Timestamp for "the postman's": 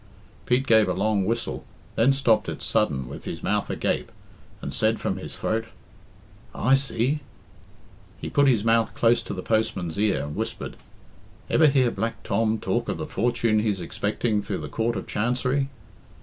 9.35-9.99